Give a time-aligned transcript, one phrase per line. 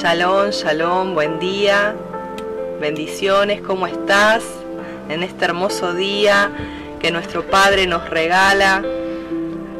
[0.00, 1.92] Shalom, shalom, buen día,
[2.80, 4.44] bendiciones, ¿cómo estás?
[5.08, 6.52] En este hermoso día
[7.00, 8.84] que nuestro Padre nos regala,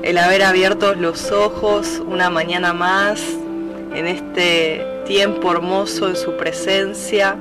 [0.02, 3.22] el haber abierto los ojos una mañana más,
[3.94, 7.36] en este tiempo hermoso en su presencia.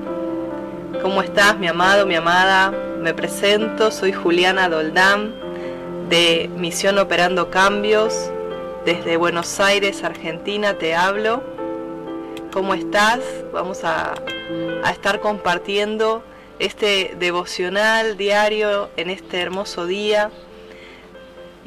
[1.02, 2.72] ¿Cómo estás, mi amado, mi amada?
[3.02, 5.33] Me presento, soy Juliana Doldán
[6.09, 8.30] de Misión Operando Cambios.
[8.86, 11.56] Desde Buenos Aires, Argentina, te hablo.
[12.52, 13.20] ¿Cómo estás?
[13.52, 14.14] Vamos a,
[14.84, 16.23] a estar compartiendo
[16.59, 20.31] este devocional diario en este hermoso día.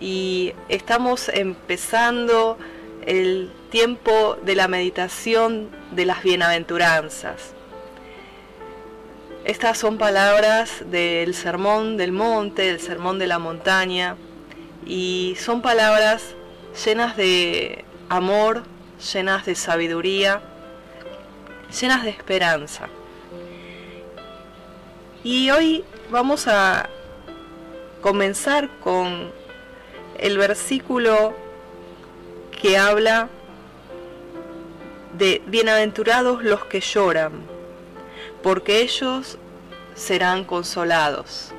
[0.00, 2.56] Y estamos empezando
[3.06, 7.54] el tiempo de la meditación de las bienaventuranzas.
[9.44, 14.16] Estas son palabras del sermón del monte, del sermón de la montaña,
[14.86, 16.34] y son palabras
[16.84, 18.64] llenas de amor,
[19.12, 20.42] llenas de sabiduría,
[21.70, 22.88] llenas de esperanza.
[25.22, 26.88] Y hoy vamos a
[28.00, 29.30] comenzar con
[30.18, 31.34] el versículo
[32.60, 33.28] que habla
[35.16, 37.32] de bienaventurados los que lloran,
[38.42, 39.38] porque ellos
[39.94, 41.52] serán consolados.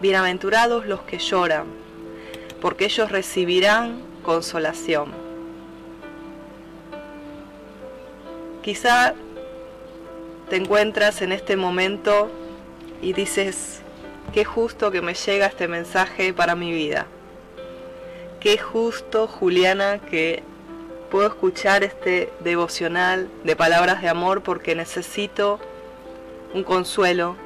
[0.00, 1.66] Bienaventurados los que lloran,
[2.60, 5.21] porque ellos recibirán consolación.
[8.62, 9.14] Quizá
[10.48, 12.30] te encuentras en este momento
[13.00, 13.80] y dices,
[14.32, 17.06] qué justo que me llega este mensaje para mi vida.
[18.38, 20.44] Qué justo, Juliana, que
[21.10, 25.58] puedo escuchar este devocional de palabras de amor porque necesito
[26.54, 27.36] un consuelo.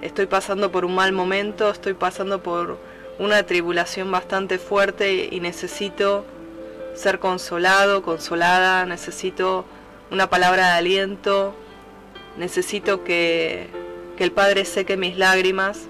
[0.00, 2.78] Estoy pasando por un mal momento, estoy pasando por
[3.18, 6.24] una tribulación bastante fuerte y necesito
[6.94, 9.64] ser consolado, consolada, necesito
[10.10, 11.54] una palabra de aliento,
[12.36, 13.68] necesito que,
[14.16, 15.86] que el Padre seque mis lágrimas.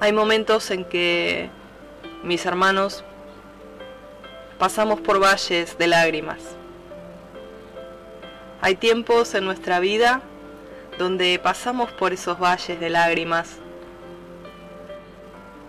[0.00, 1.50] Hay momentos en que
[2.22, 3.04] mis hermanos
[4.58, 6.38] pasamos por valles de lágrimas.
[8.60, 10.22] Hay tiempos en nuestra vida
[10.98, 13.58] donde pasamos por esos valles de lágrimas.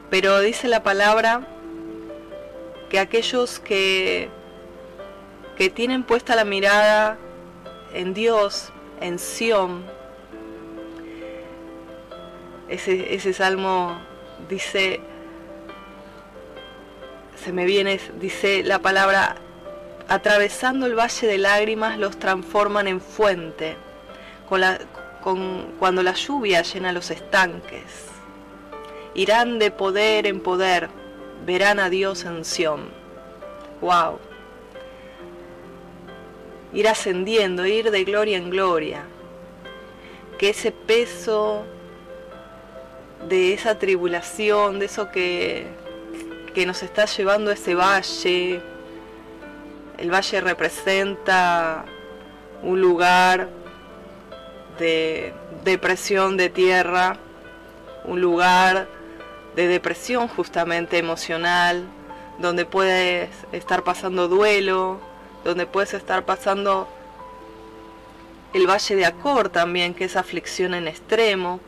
[0.09, 1.47] Pero dice la palabra
[2.89, 4.29] que aquellos que,
[5.55, 7.17] que tienen puesta la mirada
[7.93, 9.85] en Dios, en Sión,
[12.67, 13.97] ese, ese salmo
[14.49, 14.99] dice,
[17.35, 19.35] se me viene, dice la palabra,
[20.07, 23.75] atravesando el valle de lágrimas los transforman en fuente,
[24.49, 24.79] con la,
[25.21, 28.09] con, cuando la lluvia llena los estanques.
[29.13, 30.89] Irán de poder en poder,
[31.45, 32.89] verán a Dios en Sión.
[33.81, 34.19] ¡Wow!
[36.75, 39.01] Ir ascendiendo, ir de gloria en gloria.
[40.37, 41.65] Que ese peso
[43.27, 45.65] de esa tribulación, de eso que,
[46.53, 48.61] que nos está llevando ese valle.
[49.97, 51.85] El valle representa
[52.61, 53.47] un lugar
[54.77, 55.33] de
[55.63, 57.17] depresión de tierra,
[58.03, 58.87] un lugar
[59.55, 61.85] de depresión justamente emocional,
[62.39, 64.99] donde puedes estar pasando duelo,
[65.45, 66.89] donde puedes estar pasando
[68.53, 71.59] el valle de Acor también, que es aflicción en extremo.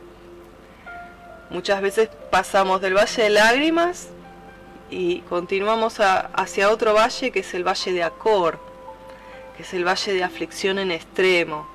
[1.48, 4.08] Muchas veces pasamos del valle de lágrimas
[4.90, 8.58] y continuamos hacia otro valle que es el valle de Acor,
[9.56, 11.68] que es el valle de aflicción en extremo.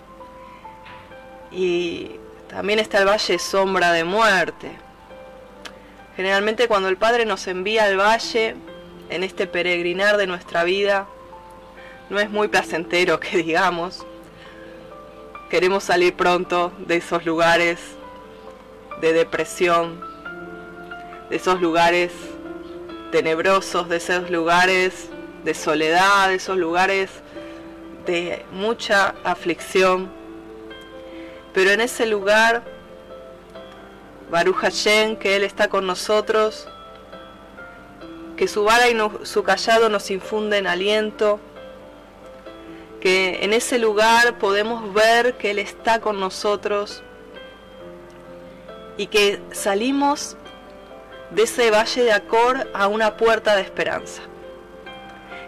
[1.52, 4.72] Y también está el valle sombra de muerte.
[6.18, 8.56] Generalmente cuando el Padre nos envía al valle
[9.10, 11.08] en este peregrinar de nuestra vida,
[12.10, 14.06] no es muy placentero que digamos.
[15.50, 17.80] Queremos salir pronto de esos lugares
[19.02, 20.02] de depresión,
[21.30, 22.12] de esos lugares
[23.12, 25.10] tenebrosos, de esos lugares
[25.44, 27.10] de soledad, de esos lugares
[28.06, 30.10] de mucha aflicción.
[31.54, 32.64] Pero en ese lugar,
[34.32, 36.68] Baruch Hashem, que Él está con nosotros,
[38.36, 41.40] que su vara y su callado nos infunden aliento,
[43.04, 47.04] que en ese lugar podemos ver que Él está con nosotros
[48.96, 50.38] y que salimos
[51.32, 54.22] de ese valle de Acor a una puerta de esperanza.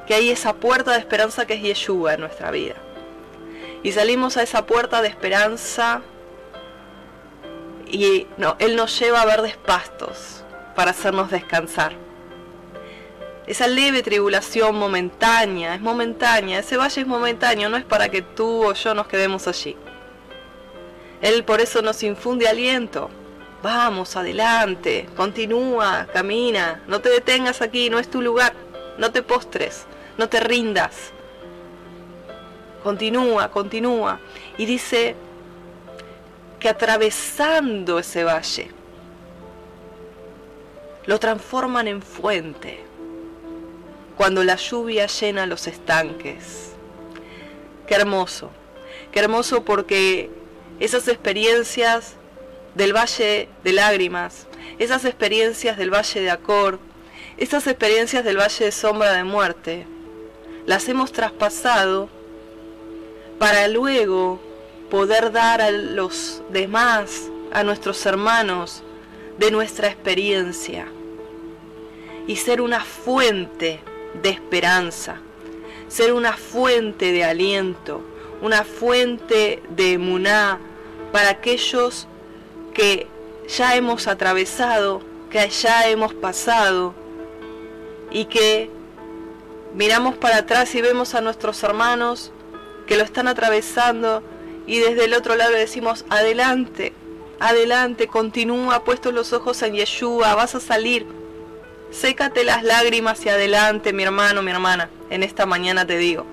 [0.06, 2.76] Que hay esa puerta de esperanza que es Yeshua en nuestra vida.
[3.84, 6.02] Y salimos a esa puerta de esperanza
[7.88, 8.28] y
[8.60, 10.44] Él nos lleva a verdes pastos
[10.76, 11.94] para hacernos descansar.
[13.48, 18.66] Esa leve tribulación momentánea, es momentánea, ese valle es momentáneo, no es para que tú
[18.66, 19.78] o yo nos quedemos allí.
[21.22, 23.10] Él por eso nos infunde aliento.
[23.62, 28.54] Vamos, adelante, continúa, camina, no te detengas aquí, no es tu lugar,
[28.98, 29.86] no te postres,
[30.18, 31.12] no te rindas.
[32.84, 34.20] Continúa, continúa.
[34.58, 35.16] Y dice
[36.60, 38.72] que atravesando ese valle,
[41.06, 42.85] lo transforman en fuente
[44.18, 46.72] cuando la lluvia llena los estanques.
[47.88, 48.50] Qué hermoso,
[49.12, 50.30] qué hermoso porque
[50.80, 52.16] esas experiencias
[52.76, 54.48] del Valle de Lágrimas,
[54.80, 56.80] esas experiencias del Valle de Acor,
[57.38, 59.86] esas experiencias del Valle de Sombra de Muerte,
[60.66, 62.10] las hemos traspasado
[63.38, 64.40] para luego
[64.90, 68.84] poder dar a los demás, a nuestros hermanos,
[69.38, 70.88] de nuestra experiencia
[72.28, 73.80] y ser una fuente
[74.22, 75.18] de esperanza,
[75.88, 78.02] ser una fuente de aliento,
[78.42, 80.60] una fuente de muná
[81.12, 82.08] para aquellos
[82.74, 83.08] que
[83.48, 86.94] ya hemos atravesado, que ya hemos pasado
[88.12, 88.70] y que
[89.74, 92.32] miramos para atrás y vemos a nuestros hermanos
[92.88, 94.24] que lo están atravesando
[94.68, 96.94] y desde el otro lado decimos, adelante,
[97.40, 101.06] adelante, continúa, puesto los ojos en Yeshua, vas a salir.
[101.96, 104.90] Sécate las lágrimas y adelante, mi hermano, mi hermana.
[105.10, 106.26] En esta mañana te digo.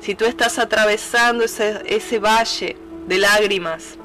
[0.00, 2.76] Si tú estás atravesando ese, ese valle
[3.08, 3.98] de lágrimas,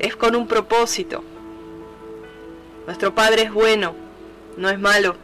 [0.00, 1.22] es con un propósito.
[2.86, 3.94] Nuestro Padre es bueno,
[4.56, 5.14] no es malo,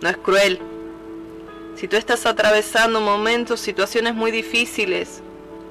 [0.00, 0.58] no es cruel.
[1.76, 5.20] Si tú estás atravesando momentos, situaciones muy difíciles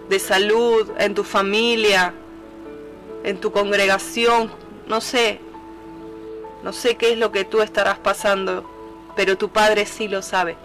[0.07, 2.13] de salud, en tu familia,
[3.23, 4.51] en tu congregación,
[4.87, 5.39] no sé,
[6.63, 8.63] no sé qué es lo que tú estarás pasando,
[9.15, 10.55] pero tu Padre sí lo sabe.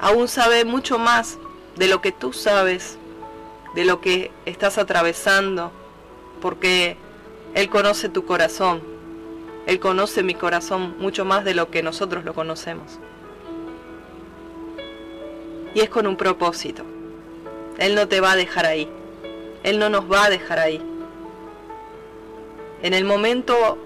[0.00, 1.38] Aún sabe mucho más
[1.76, 2.98] de lo que tú sabes,
[3.74, 5.72] de lo que estás atravesando,
[6.40, 6.96] porque
[7.54, 8.82] Él conoce tu corazón.
[9.66, 12.98] Él conoce mi corazón mucho más de lo que nosotros lo conocemos
[15.74, 16.84] y es con un propósito.
[17.78, 18.88] Él no te va a dejar ahí.
[19.64, 20.80] Él no nos va a dejar ahí.
[22.82, 23.78] En el momento,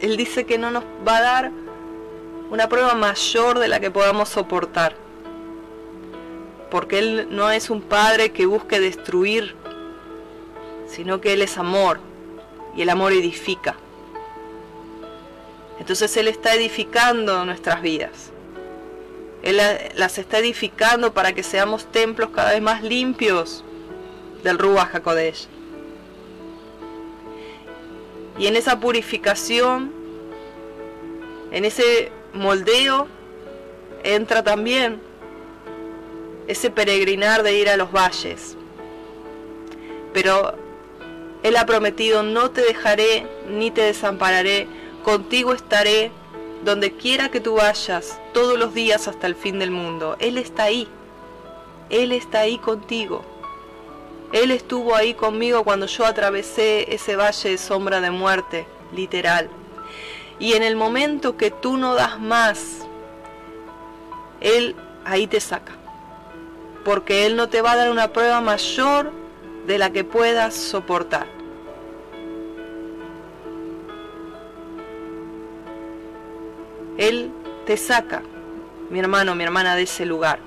[0.00, 1.52] Él dice que no nos va a dar
[2.50, 4.94] una prueba mayor de la que podamos soportar.
[6.70, 9.54] Porque Él no es un Padre que busque destruir,
[10.86, 12.00] sino que Él es amor
[12.76, 13.76] y el amor edifica.
[15.78, 18.30] Entonces Él está edificando nuestras vidas.
[19.42, 19.60] Él
[19.94, 23.64] las está edificando para que seamos templos cada vez más limpios
[24.42, 25.48] del Ruach HaKodesh.
[28.40, 29.92] Y en esa purificación,
[31.52, 33.06] en ese moldeo,
[34.02, 34.98] entra también
[36.46, 38.56] ese peregrinar de ir a los valles.
[40.14, 40.54] Pero
[41.42, 44.68] Él ha prometido, no te dejaré ni te desampararé,
[45.04, 46.10] contigo estaré
[46.64, 50.16] donde quiera que tú vayas, todos los días hasta el fin del mundo.
[50.18, 50.88] Él está ahí.
[51.90, 53.22] Él está ahí contigo.
[54.32, 59.48] Él estuvo ahí conmigo cuando yo atravesé ese valle de sombra de muerte, literal.
[60.38, 62.86] Y en el momento que tú no das más,
[64.40, 65.72] Él ahí te saca.
[66.84, 69.10] Porque Él no te va a dar una prueba mayor
[69.66, 71.26] de la que puedas soportar.
[76.98, 77.32] Él
[77.66, 78.22] te saca,
[78.90, 80.38] mi hermano, mi hermana, de ese lugar,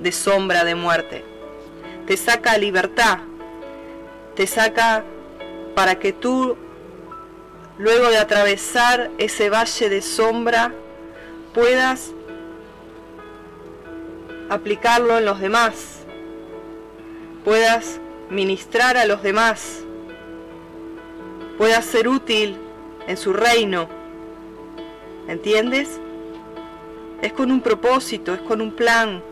[0.00, 1.35] de sombra, de muerte.
[2.06, 3.18] Te saca libertad.
[4.34, 5.04] Te saca
[5.74, 6.56] para que tú,
[7.78, 10.72] luego de atravesar ese valle de sombra,
[11.54, 12.12] puedas
[14.48, 16.04] aplicarlo en los demás,
[17.44, 19.80] puedas ministrar a los demás,
[21.58, 22.56] puedas ser útil
[23.08, 23.88] en su reino
[25.28, 26.00] ¿Entiendes?
[27.20, 29.22] Es con un propósito, es con un plan.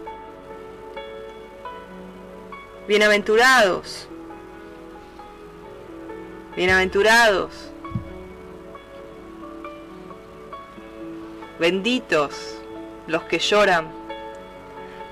[2.87, 4.07] Bienaventurados.
[6.55, 7.71] Bienaventurados.
[11.59, 12.59] Benditos
[13.07, 13.89] los que lloran,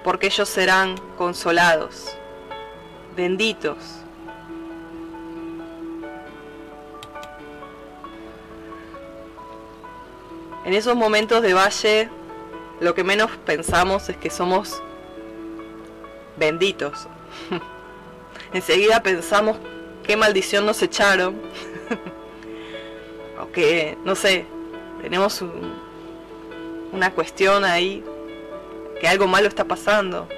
[0.05, 2.14] porque ellos serán consolados.
[3.17, 3.79] Benditos.
[10.67, 12.11] En esos momentos de valle,
[12.81, 14.83] lo que menos pensamos es que somos
[16.37, 17.09] benditos.
[18.52, 19.56] Enseguida pensamos
[20.04, 21.40] qué maldición nos echaron.
[23.40, 24.46] o que, no sé,
[25.00, 25.44] tenemos
[26.92, 28.04] una cuestión ahí,
[29.00, 30.28] que algo malo está pasando.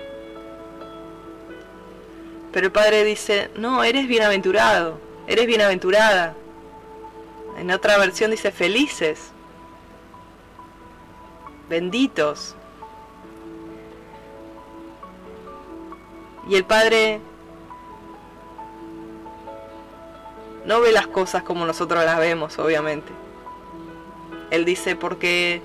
[2.53, 6.35] Pero el Padre dice, no, eres bienaventurado, eres bienaventurada.
[7.59, 9.33] En otra versión dice felices,
[11.69, 12.55] benditos.
[16.49, 17.21] Y el Padre
[20.65, 23.13] no ve las cosas como nosotros las vemos, obviamente.
[24.51, 25.63] Él dice, porque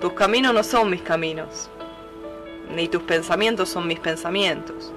[0.00, 1.68] tus caminos no son mis caminos,
[2.74, 4.92] ni tus pensamientos son mis pensamientos.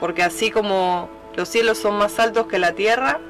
[0.00, 3.20] Porque así como los cielos son más altos que la tierra,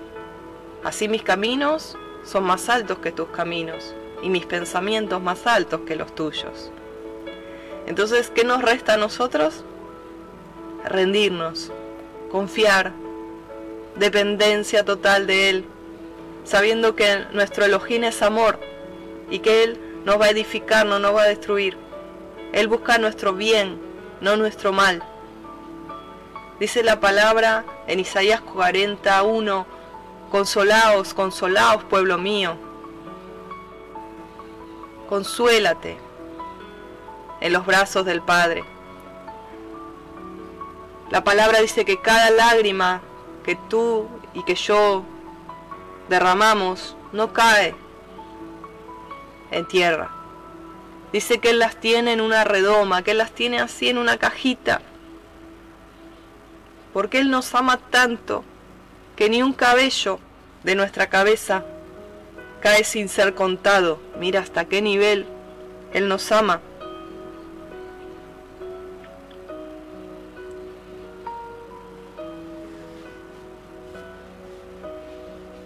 [0.82, 5.96] así mis caminos son más altos que tus caminos, y mis pensamientos más altos que
[5.96, 6.70] los tuyos.
[7.86, 9.64] Entonces, ¿qué nos resta a nosotros?
[10.84, 11.72] Rendirnos,
[12.30, 12.92] confiar,
[13.96, 15.64] dependencia total de Él,
[16.44, 18.58] sabiendo que nuestro Elohim es amor
[19.30, 21.76] y que Él nos va a edificar, no nos va a destruir.
[22.52, 23.80] Él busca nuestro bien,
[24.20, 25.02] no nuestro mal.
[26.60, 29.66] Dice la palabra en Isaías 41,
[30.30, 32.56] consolaos, consolaos, pueblo mío.
[35.08, 35.96] Consuélate
[37.40, 38.64] en los brazos del Padre.
[41.10, 43.02] La palabra dice que cada lágrima
[43.44, 45.04] que tú y que yo
[46.08, 47.74] derramamos no cae
[49.50, 50.10] en tierra.
[51.12, 54.16] Dice que Él las tiene en una redoma, que Él las tiene así en una
[54.16, 54.80] cajita.
[56.92, 58.44] Porque Él nos ama tanto
[59.14, 60.18] que ni un cabello
[60.64, 61.64] de nuestra cabeza
[62.60, 64.00] cae sin ser contado.
[64.18, 65.26] Mira hasta qué nivel
[65.92, 66.60] Él nos ama.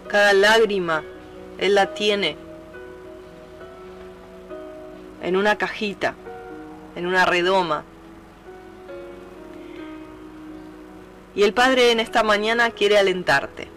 [0.09, 1.05] Cada lágrima
[1.59, 2.37] Él la tiene
[5.23, 6.15] en una cajita,
[6.97, 7.85] en una redoma.
[11.35, 13.69] Y el Padre en esta mañana quiere alentarte.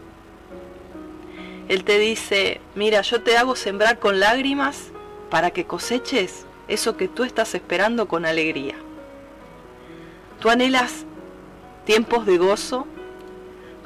[1.68, 4.92] Él te dice, mira, yo te hago sembrar con lágrimas
[5.30, 8.76] para que coseches eso que tú estás esperando con alegría.
[10.40, 11.06] Tú anhelas
[11.86, 12.88] tiempos de gozo,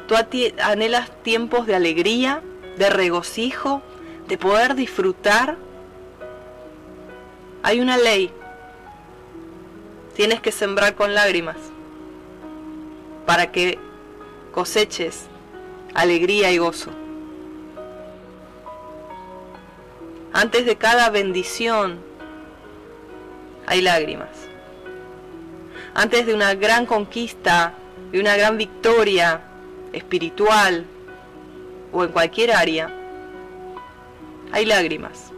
[0.07, 2.41] Tú anhelas tiempos de alegría,
[2.77, 3.81] de regocijo,
[4.27, 5.57] de poder disfrutar.
[7.63, 8.31] Hay una ley.
[10.15, 11.57] Tienes que sembrar con lágrimas
[13.25, 13.79] para que
[14.53, 15.25] coseches
[15.93, 16.91] alegría y gozo.
[20.31, 21.99] Antes de cada bendición
[23.65, 24.29] hay lágrimas.
[25.95, 27.73] Antes de una gran conquista,
[28.11, 29.41] de una gran victoria,
[29.95, 30.85] espiritual
[31.91, 32.89] o en cualquier área,
[34.51, 35.31] hay lágrimas.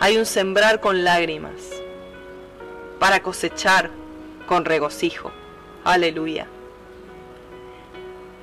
[0.00, 1.54] Hay un sembrar con lágrimas
[2.98, 3.90] para cosechar
[4.46, 5.32] con regocijo.
[5.84, 6.46] Aleluya.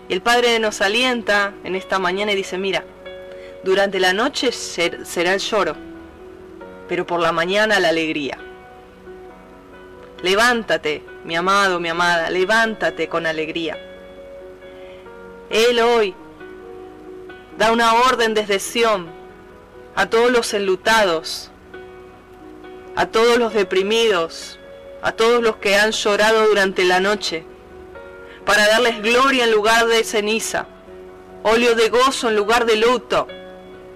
[0.09, 2.83] El Padre nos alienta en esta mañana y dice, mira,
[3.63, 5.75] durante la noche será el lloro,
[6.87, 8.37] pero por la mañana la alegría.
[10.21, 13.77] Levántate, mi amado, mi amada, levántate con alegría
[15.53, 16.15] él hoy
[17.59, 19.07] da una orden desde Sión
[19.95, 21.51] a todos los enlutados,
[22.95, 24.59] a todos los deprimidos,
[25.03, 27.45] a todos los que han llorado durante la noche,
[28.45, 30.65] para darles gloria en lugar de ceniza,
[31.43, 33.27] óleo de gozo en lugar de luto,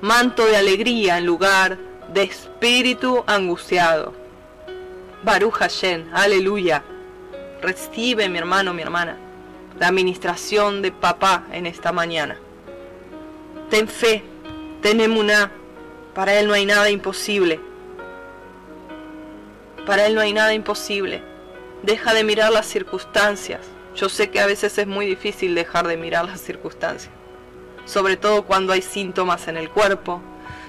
[0.01, 1.79] manto de alegría en lugar
[2.13, 4.13] de espíritu angustiado.
[5.23, 6.83] Baruch Hashem, aleluya.
[7.63, 9.26] Recibe mi hermano, mi hermana
[9.79, 12.37] la administración de papá en esta mañana.
[13.69, 14.23] Ten fe,
[14.81, 15.51] ten emuná,
[16.13, 17.59] para Él no hay nada imposible.
[19.85, 21.21] Para Él no hay nada imposible.
[21.83, 23.61] Deja de mirar las circunstancias.
[23.95, 27.11] Yo sé que a veces es muy difícil dejar de mirar las circunstancias.
[27.85, 30.21] Sobre todo cuando hay síntomas en el cuerpo,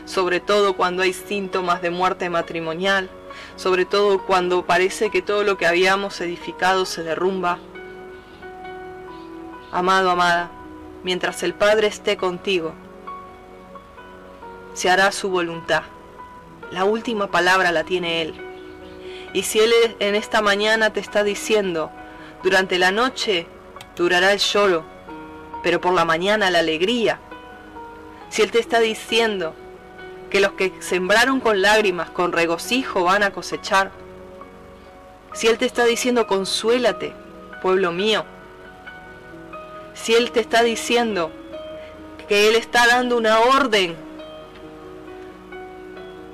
[0.04, 3.10] sobre todo cuando hay síntomas de muerte matrimonial,
[3.56, 7.58] sobre todo cuando parece que todo lo que habíamos edificado se derrumba,
[9.70, 10.50] Amado, amada,
[11.04, 12.72] mientras el Padre esté contigo,
[14.72, 15.82] se hará su voluntad.
[16.70, 18.34] La última palabra la tiene Él.
[19.34, 21.90] Y si Él en esta mañana te está diciendo,
[22.42, 23.46] durante la noche
[23.94, 24.84] durará el lloro,
[25.62, 27.20] pero por la mañana la alegría.
[28.30, 29.54] Si Él te está diciendo
[30.30, 33.90] que los que sembraron con lágrimas, con regocijo van a cosechar.
[35.34, 37.12] Si Él te está diciendo, consuélate,
[37.60, 38.24] pueblo mío,
[40.02, 41.30] si Él te está diciendo
[42.28, 43.96] que Él está dando una orden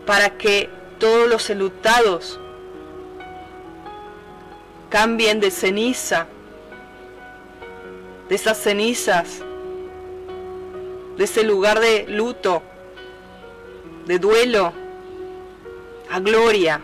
[0.06, 0.68] para que
[0.99, 2.38] todos los enlutados
[4.90, 6.26] cambien de ceniza,
[8.28, 9.40] de esas cenizas,
[11.16, 12.62] de ese lugar de luto,
[14.06, 14.73] de duelo,
[16.11, 16.80] a gloria,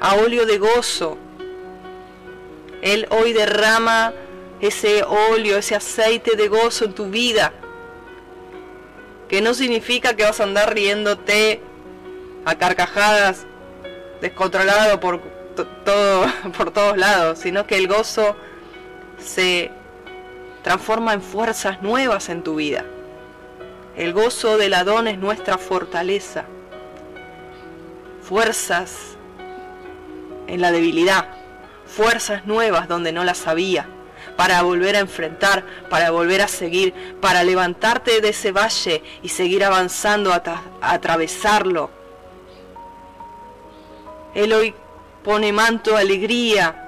[0.00, 1.18] a óleo de gozo.
[2.82, 4.12] Él hoy derrama
[4.60, 7.52] ese óleo, ese aceite de gozo en tu vida.
[9.28, 11.60] Que no significa que vas a andar riéndote
[12.44, 13.46] a carcajadas,
[14.20, 15.20] descontrolado por,
[15.84, 18.36] todo, por todos lados, sino que el gozo
[19.18, 19.70] se
[20.62, 22.84] transforma en fuerzas nuevas en tu vida.
[23.96, 26.44] El gozo del Adón es nuestra fortaleza.
[28.22, 29.16] Fuerzas
[30.46, 31.28] en la debilidad,
[31.86, 33.88] fuerzas nuevas donde no las había,
[34.36, 39.64] para volver a enfrentar, para volver a seguir, para levantarte de ese valle y seguir
[39.64, 40.42] avanzando, a,
[40.80, 41.90] atravesarlo.
[44.34, 44.74] Él hoy
[45.24, 46.82] pone manto de alegría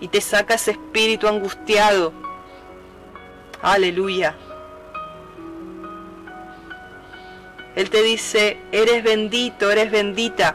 [0.00, 2.12] y te saca ese espíritu angustiado.
[3.62, 4.34] Aleluya.
[7.76, 10.54] Él te dice, eres bendito, eres bendita.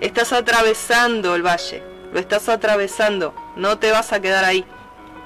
[0.00, 1.82] Estás atravesando el valle,
[2.14, 4.64] lo estás atravesando, no te vas a quedar ahí,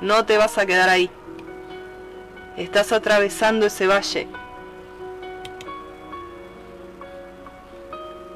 [0.00, 1.10] no te vas a quedar ahí.
[2.56, 4.26] Estás atravesando ese valle.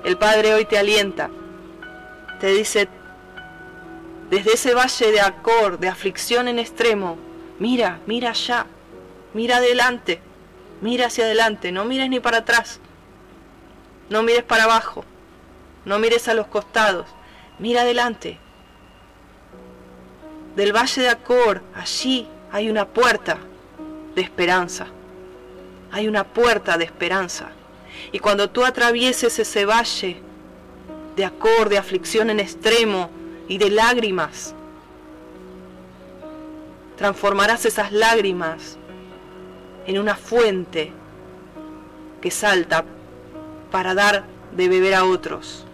[0.05, 1.31] El Padre hoy te alienta,
[2.41, 2.91] te dice,
[4.29, 7.17] desde ese valle de acor, de aflicción en extremo,
[7.59, 8.67] mira, mira allá,
[9.33, 10.21] mira adelante,
[10.83, 12.81] mira hacia adelante, no mires ni para atrás,
[14.11, 15.07] no mires para abajo,
[15.87, 17.07] no mires a los costados,
[17.63, 18.39] mira adelante.
[20.57, 23.39] Del valle de Acor, allí hay una puerta
[24.17, 24.89] de esperanza.
[25.93, 27.51] Hay una puerta de esperanza.
[28.11, 30.17] Y cuando tú atravieses ese valle
[31.15, 33.11] de Acor, de aflicción en extremo
[33.47, 34.57] y de lágrimas,
[36.97, 38.77] transformarás esas lágrimas
[39.87, 40.91] en una fuente
[42.21, 42.85] que salta
[43.71, 44.25] para dar
[44.57, 45.65] de beber a otros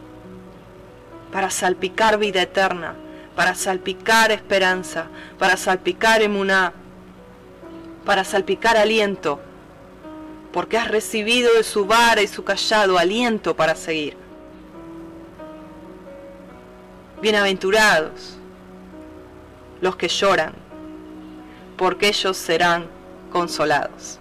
[1.33, 2.95] para salpicar vida eterna,
[3.37, 5.07] para salpicar esperanza,
[5.39, 6.73] para salpicar emuná,
[8.05, 9.41] para salpicar aliento,
[10.53, 14.17] porque has recibido de su vara y su callado aliento para seguir.
[17.21, 18.39] Bienaventurados
[19.81, 20.55] los que lloran,
[21.77, 22.87] porque ellos serán
[23.31, 24.19] consolados.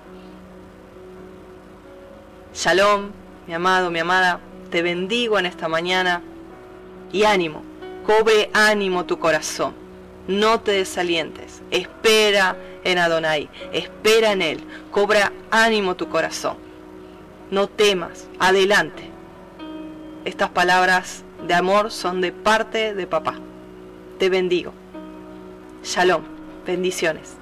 [2.53, 3.11] Shalom,
[3.47, 4.39] mi amado, mi amada,
[4.69, 6.21] te bendigo en esta mañana
[7.11, 7.63] y ánimo,
[8.05, 9.73] cobre ánimo tu corazón.
[10.27, 11.61] No te desalientes.
[11.71, 13.49] Espera en Adonai.
[13.71, 14.59] Espera en Él.
[14.91, 16.57] Cobra ánimo tu corazón.
[17.49, 18.27] No temas.
[18.37, 19.03] Adelante.
[20.25, 23.35] Estas palabras de amor son de parte de papá.
[24.19, 24.73] Te bendigo.
[25.83, 26.23] Shalom.
[26.65, 27.37] Bendiciones.